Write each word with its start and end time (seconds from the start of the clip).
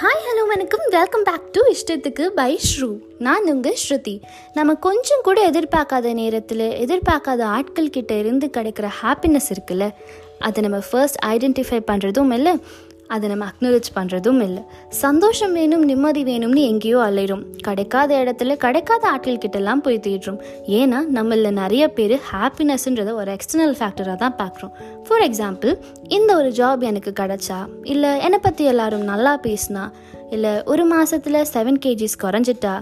Hi 0.00 0.24
hello 0.24 0.42
வணக்கம். 0.48 0.82
Welcome 0.90 1.22
back 1.22 1.44
to 1.52 1.60
இஷ்டத்துக்கு 1.72 2.24
by 2.26 2.58
ஸ்ரூ 2.58 2.88
நான் 3.18 3.44
உங்கள் 3.44 3.76
ஸ்ருதி. 3.82 4.20
நம்ம 4.54 4.74
கொஞ்சம் 4.74 5.22
கூட 5.22 5.50
எதிர்பார்க்காத 5.50 6.12
நேரத்தில் 6.12 6.64
எதிர்பார்க்காத 6.84 7.42
ஆட்கள் 7.42 7.90
கிட்ட 7.90 8.14
இருந்து 8.14 8.46
கிடைக்கிற 8.56 8.88
ஹாப்பினஸ் 9.02 9.48
இருக்குல்ல 9.54 9.86
அதை 10.38 10.62
நம்ம 10.62 10.80
ஃபர்ஸ்ட் 10.90 11.16
ஐடென்டிஃபை 11.26 11.80
பண்ணுறதும் 11.90 12.32
இல்லை 12.32 12.54
அதை 13.08 13.28
நம்ம 13.28 13.46
அக்னாலேஜ் 13.46 13.88
பண்ணுறதும் 13.94 14.40
இல்லை. 14.42 14.62
சந்தோஷம் 14.88 15.52
வேணும் 15.52 15.84
நிம்மதி 15.84 16.24
வேணும்னு 16.24 16.62
எங்கேயோ 16.70 16.98
அலையிறோம். 16.98 17.44
கிடைக்காத 17.56 18.24
இடத்துல 18.24 18.54
கிடைக்காத 18.54 19.08
ஆட்கள் 19.08 19.42
கிட்டலாம் 19.44 19.82
போய் 19.86 20.04
தேடுறோம். 20.06 20.40
ஏன்னா 20.66 21.00
நம்மள 21.14 21.50
நிறைய 21.50 21.88
பேர் 21.88 22.16
ஹாப்பினஸ்ன்றத 22.32 23.14
ஒரு 23.14 23.36
எக்ஸ்டர்னல் 23.36 23.76
ஃபேக்டராக 23.78 24.16
தான் 24.16 24.36
பார்க்குறோம். 24.38 24.74
ஃபார் 25.08 25.24
எக்ஸாம்பிள் 25.30 25.72
இந்த 26.08 26.36
ஒரு 26.36 26.50
ஜாப் 26.50 26.82
எனக்கு 26.82 27.12
கிடச்சா 27.20 27.58
இல்லை 27.82 28.18
என்னை 28.18 28.38
பற்றி 28.42 28.64
எல்லாரும் 28.64 29.04
நல்லா 29.04 29.40
பேசினா 29.42 29.84
இல்லை 30.30 30.62
ஒரு 30.62 30.84
மாதத்தில் 30.84 31.46
செவன் 31.52 31.80
கேஜிஸ் 31.84 32.16
குறைஞ்சிட்டா 32.22 32.72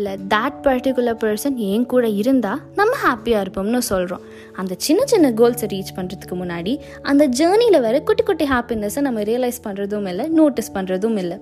இல்லை 0.00 0.12
தேட் 0.34 0.58
பர்டிகுலர் 0.62 1.18
பர்சன் 1.22 1.56
என் 1.70 1.86
கூட 1.92 2.06
இருந்தால் 2.20 2.60
நம்ம 2.78 2.92
ஹாப்பியாக 3.04 3.44
இருப்போம்னு 3.44 3.80
சொல்கிறோம் 3.90 4.24
அந்த 4.52 4.74
சின்ன 4.86 5.00
சின்ன 5.12 5.30
கோல்ஸை 5.30 5.66
ரீச் 5.72 5.94
பண்ணுறதுக்கு 5.96 6.36
முன்னாடி 6.42 6.72
அந்த 7.02 7.28
ஜேர்னியில் 7.40 7.80
வர 7.80 8.00
குட்டி 8.00 8.22
குட்டி 8.22 8.46
ஹாப்பினஸை 8.54 9.00
நம்ம 9.00 9.22
ரியலைஸ் 9.30 9.60
பண்ணுறதும் 9.66 10.08
இல்லை 10.08 10.26
நோட்டீஸ் 10.40 10.74
பண்ணுறதும் 10.74 11.18
இல்லை. 11.24 11.38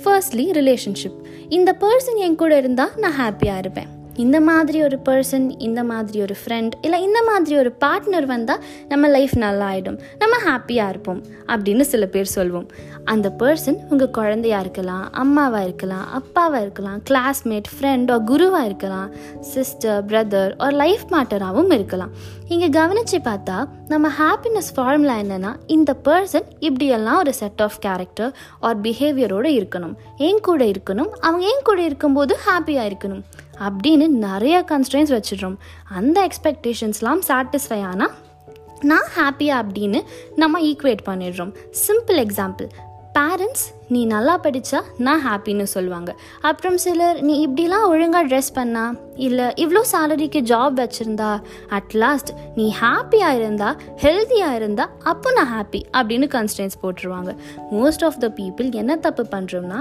ஃபர்ஸ்ட்லி 0.00 0.46
ரிலேஷன்ஷிப் 0.60 1.18
இந்த 1.48 1.76
பர்சன் 1.80 2.22
என் 2.26 2.40
கூட 2.42 2.56
இருந்தால் 2.56 2.94
நான் 2.96 3.18
ஹாப்பியாக 3.20 3.62
இருப்பேன். 3.64 3.90
இந்த 4.16 4.40
மாதிரி 4.40 4.82
ஒரு 4.82 4.98
பர்சன் 5.08 5.54
இந்த 5.58 5.84
மாதிரி 5.84 6.20
ஒரு 6.20 6.34
ஃப்ரெண்ட் 6.42 6.70
இல்லை 6.80 7.02
இந்த 7.02 7.22
மாதிரி 7.22 7.56
ஒரு 7.56 7.72
பார்ட்னர் 7.84 8.26
வந்தால் 8.26 8.62
நம்ம 8.88 9.08
லைஃப் 9.08 9.34
நல்லா 9.36 9.70
ஆகிடும் 9.70 9.98
நம்ம 10.18 10.36
ஹாப்பியாக 10.46 10.88
இருப்போம் 10.88 11.22
அப்படின்னு 11.46 11.80
சில 11.80 12.06
பேர் 12.06 12.34
சொல்வோம். 12.34 12.68
அந்த 13.04 13.32
பர்சன் 13.38 13.78
உங்கள் 13.90 14.10
குழந்தையாக 14.10 14.60
இருக்கலாம் 14.60 15.12
அம்மாவாக 15.12 15.64
இருக்கலாம் 15.64 16.06
அப்பாவாக 16.18 16.60
இருக்கலாம் 16.60 17.00
கிளாஸ்மேட் 17.10 17.68
ஃப்ரெண்ட் 17.74 18.10
ஒரு 18.10 18.24
குருவாக 18.24 18.64
இருக்கலாம் 18.64 19.10
சிஸ்டர் 19.40 20.04
பிரதர் 20.04 20.58
ஒரு 20.58 20.76
லைஃப் 20.76 21.04
மாட்டராகவும் 21.10 21.72
இருக்கலாம். 21.72 22.12
இங்கே 22.48 22.68
கவனித்து 22.68 23.18
பார்த்தா 23.18 23.68
நம்ம 23.88 24.08
ஹாப்பினஸ் 24.08 24.72
ஃபார்முலா 24.74 25.16
என்னென்னா 25.16 25.56
இந்த 25.66 25.96
பர்சன் 26.04 26.46
இப்படியெல்லாம் 26.58 27.18
ஒரு 27.18 27.34
செட் 27.34 27.62
ஆஃப் 27.62 27.80
கேரக்டர் 27.80 28.36
ஆர் 28.60 28.80
பிஹேவியரோடு 28.80 29.48
இருக்கணும். 29.48 29.94
என் 30.16 30.40
கூட 30.40 30.64
இருக்கணும். 30.64 31.08
அவங்க 31.20 31.46
என் 31.46 31.64
கூட 31.64 31.82
இருக்கும்போது 31.82 32.36
ஹாப்பியாக 32.46 32.92
இருக்கணும். 32.92 33.22
அப்படின்னு 33.58 34.06
நிறைய 34.08 34.64
கன்ஸ்டன்ஸ் 34.68 35.20
வச்சிடுறோம். 35.20 35.56
அந்த 35.84 36.28
எக்ஸ்பெக்டேஷன்ஸ்லாம் 36.28 37.18
சாட்டிஸ்ஃபை 37.28 37.82
ஆனால் 37.82 38.14
நான் 38.80 39.08
ஹாப்பியாக 39.16 39.62
அப்படின்னு 39.62 40.02
நம்ம 40.36 40.60
ஈக்குவேட் 40.60 41.06
பண்ணிடுறோம். 41.06 41.54
சிம்பிள் 41.88 42.26
எக்ஸாம்பிள் 42.26 42.68
பேரண்ட்ஸ் 43.16 43.64
நீ 43.88 44.00
நல்லா 44.06 44.32
படித்தா 44.44 44.78
நான் 44.98 45.22
ஹாப்பின்னு 45.26 45.66
சொல்லுவாங்க. 45.74 46.10
அப்புறம் 46.48 46.76
சிலர் 46.84 47.18
நீ 47.28 47.34
இப்படிலாம் 47.46 47.84
ஒழுங்காக 47.92 48.26
ட்ரெஸ் 48.30 48.50
பண்ணா 48.52 48.82
இல்லை 49.26 49.46
இவ்வளோ 49.64 49.82
சேலரிக்கு 49.92 50.40
ஜாப் 50.50 50.74
வச்சுருந்தா 50.80 51.30
அட்லாஸ்ட் 51.78 52.32
நீ 52.54 52.66
ஹாப்பியாக 52.80 53.38
இருந்தா 53.40 53.68
ஹெல்த்தியாக 54.04 54.58
இருந்தா 54.60 54.86
அப்போ 55.12 55.32
நான் 55.32 55.50
ஹாப்பி 55.54 55.80
அப்படின்னு 55.98 56.28
கன்ஸ்டன்ஸ் 56.36 56.80
போட்டுருவாங்க. 56.82 57.32
மோஸ்ட் 57.72 58.04
ஆஃப் 58.04 58.18
த 58.18 58.30
பீப்புள் 58.40 58.70
என்ன 58.82 58.96
தப்பு 58.96 59.26
பண்ணுறோம்னா 59.34 59.80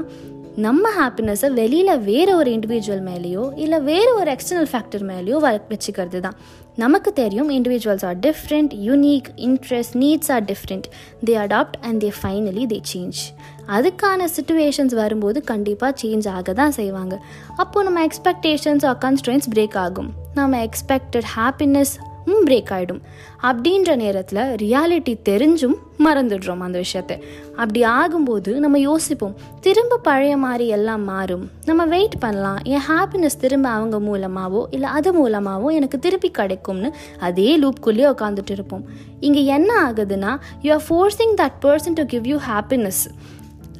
நம்ம 0.55 0.89
ஹாப்பினஸை 0.99 1.53
வெளியில் 1.53 1.99
வேறு 1.99 2.35
ஒரு 2.35 2.51
இண்டிவிஜுவல் 2.51 3.01
மேலேயோ 3.05 3.57
இல்லை 3.57 3.79
வேறு 3.79 4.15
ஒரு 4.15 4.31
எக்ஸ்டர்னல் 4.31 4.69
ஃபேக்டர் 4.71 5.03
மேலேயோ 5.03 5.37
வ 5.37 5.61
வச்சுக்கிறது 5.69 6.19
தான் 6.19 6.35
நமக்கு 6.75 7.13
தெரியும் 7.13 7.49
individuals 7.49 8.05
are 8.05 8.19
different 8.19 8.73
unique 8.73 9.27
interest 9.35 9.93
needs 9.93 10.31
are 10.31 10.43
different 10.43 10.83
they 11.25 11.35
adapt 11.43 11.77
and 11.81 12.03
they 12.03 12.11
finally 12.21 12.65
they 12.73 12.79
change 12.93 13.21
அதுக்கான 13.67 14.27
சுச்சுவேஷன்ஸ் 14.37 14.95
வரும்போது 14.95 15.43
கண்டிப்பாக 15.43 15.95
சேஞ்ச் 16.01 16.29
ஆக 16.29 16.53
தான் 16.53 16.71
செய்வாங்க. 16.71 17.21
அப்போது 17.55 17.91
நம்ம 17.91 18.07
எக்ஸ்பெக்டேஷன்ஸ் 18.07 18.85
ஆர் 18.85 18.97
கன்ஸ்ட்ரெயின்ஸ் 18.97 19.47
பிரேக் 19.55 19.77
ஆகும். 19.77 20.13
நம்ம 20.33 20.65
எக்ஸ்பெக்டட் 20.65 21.29
ஹாப்பினஸ் 21.35 21.93
பிரேக் 22.25 22.71
ஆகிடும் 22.75 23.01
அப்படின்ற 23.41 23.95
நேரத்தில் 23.95 24.39
ரியாலிட்டி 24.39 25.13
தெரிஞ்சும் 25.29 25.75
மறந்துடுறோம் 25.97 26.59
அந்த 26.59 26.79
விஷயத்த. 26.79 27.13
அப்படி 27.55 27.81
ஆகும்போது 27.81 28.53
நம்ம 28.53 28.79
யோசிப்போம் 28.79 29.35
திரும்ப 29.61 29.97
பழைய 29.97 30.37
மாதிரி 30.37 30.67
எல்லாம் 30.67 31.03
மாறும். 31.03 31.49
நம்ம 31.65 31.85
வெயிட் 31.85 32.19
பண்ணலாம் 32.19 32.57
என் 32.63 32.85
ஹாப்பினஸ் 32.89 33.39
திரும்ப 33.39 33.69
அவங்க 33.69 33.99
மூலமாகவோ 33.99 34.67
இல்லை 34.71 34.89
அது 34.89 35.13
மூலமாகவோ 35.13 35.69
எனக்கு 35.69 35.99
திருப்பி 35.99 36.31
கிடைக்கும்னு 36.31 36.91
அதே 37.19 37.59
லூப்குள்ளேயே 37.59 38.07
உட்காந்துட்டு 38.15 38.51
இருப்போம். 38.51 38.83
இங்கே 39.19 39.45
என்ன 39.45 39.91
ஆகுதுன்னா 39.91 40.37
you 40.61 40.77
are 40.77 40.85
forcing 40.89 41.33
that 41.41 41.57
person 41.61 41.93
to 41.93 42.05
give 42.05 42.27
you 42.27 42.37
happiness 42.49 43.03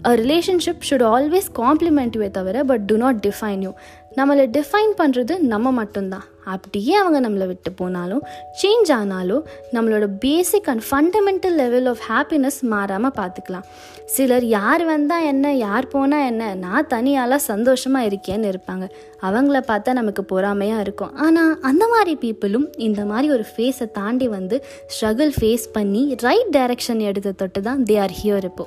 a 0.06 0.16
relationship 0.16 0.85
should 0.89 1.06
always 1.16 1.51
complement 1.56 2.17
you 2.17 2.27
தவிர 2.27 2.63
but 2.63 2.81
do 2.81 2.97
not 2.97 3.27
define 3.27 3.62
you 3.62 3.72
நம்மளை 4.16 4.47
டிஃபைன் 4.57 4.94
பண்ணுறது 4.97 5.38
நம்ம 5.38 5.72
மட்டும்தான். 5.72 6.25
அப்படியே 6.53 6.94
அவங்க 7.01 7.19
நம்மளை 7.25 7.47
விட்டு 7.51 7.72
போனாலும் 7.81 8.23
சேஞ்ச் 8.61 8.91
ஆனாலும் 9.00 9.44
நம்மளோட 9.75 10.07
basic 10.25 10.69
and 10.73 10.85
fundamental 10.89 11.57
level 11.63 11.89
of 11.94 12.06
happiness 12.11 12.59
மாறாமல் 12.73 13.17
பார்த்துக்கலாம். 13.19 13.67
சிலர் 14.16 14.45
யார் 14.57 14.83
வந்தால் 14.85 15.28
என்ன 15.29 15.53
யார் 15.66 15.85
போனால் 15.94 16.25
என்ன 16.31 16.53
நான் 16.63 16.89
தனியால் 16.94 17.44
சந்தோஷமாக 17.51 18.07
இருக்கேன்னு 18.09 18.50
இருப்பாங்க. 18.53 18.85
அவங்கள 19.28 19.57
பார்த்தா 19.69 19.91
நமக்கு 20.00 20.23
பொறாமையாக 20.31 20.83
இருக்கும். 20.85 21.13
ஆனால் 21.25 21.53
அந்த 21.69 21.83
மாதிரி 21.94 22.13
பீப்புளும் 22.23 22.67
இந்த 22.88 23.01
மாதிரி 23.12 23.27
ஒரு 23.35 23.45
ஃபேஸை 23.51 23.88
தாண்டி 23.97 24.27
வந்து 24.35 24.56
ஸ்ட்ரகிள் 24.94 25.31
ஃபேஸ் 25.38 25.66
பண்ணி 25.77 26.01
ரைட் 26.25 26.51
டைரக்ஷன் 26.57 27.01
எடுத்த 27.09 27.33
தொட்டு 27.41 27.62
தான் 27.67 27.81
தே 27.89 27.95
ஆர் 28.03 28.16
ஹியர் 28.19 28.45
இப்போ. 28.50 28.66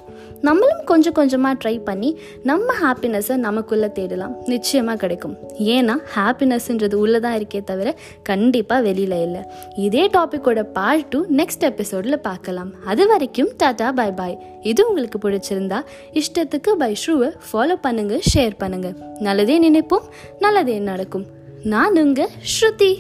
நம்மளும் 0.49 0.83
கொஞ்சம் 0.91 1.16
கொஞ்சமாக 1.21 1.59
ட்ரை 1.62 1.77
பண்ணி 1.89 2.10
நம்ம 2.50 2.75
ஹாப்பினஸை 2.83 3.37
நமக்குள்ளே 3.47 3.91
தேடலாம். 3.99 4.34
நிச்சயமாக 4.55 4.99
கிடைக்கும். 5.05 5.37
ஏன்னா 5.77 5.97
ஹாப்பினஸ்ன்றது 6.16 6.99
உள்ளே 7.05 7.21
தான் 7.27 7.39
இருக்கே 7.41 7.62
தவிர 7.71 7.89
கண்டிப்பாக 8.31 8.87
வெளியில் 8.87 9.17
இல்லை. 9.27 9.43
இதே 9.87 10.05
டாப்பிக்கோட 10.17 10.62
பார்ட் 10.79 11.09
டூ 11.12 11.21
நெக்ஸ்ட் 11.41 11.67
எபிசோடில் 11.71 12.25
பார்க்கலாம். 12.29 12.71
அது 12.93 13.06
வரைக்கும் 13.12 13.51
டாடா 13.62 13.89
பை 14.01 14.11
பாய் 14.21 14.37
இது 14.71 14.81
உங்களுக்கு 14.89 15.19
பிடிச்சிருந்தா 15.25 15.81
இஷ்டத்துக்கு 16.21 16.73
பை 16.83 16.93
ஷூவை 17.05 17.31
ஃபாலோ 17.49 17.77
பண்ணுங்கள் 17.87 18.25
ஷேர் 18.33 18.61
பண்ணுங்கள் 18.62 18.97
நல்லதே 19.28 19.59
நினைப்போம் 19.69 20.09
நல்லதே 20.47 20.78
நடக்கும். 20.91 21.27
நான் 21.75 21.97
உங்கள் 22.05 22.34
ஸ்ருதி. 22.55 22.93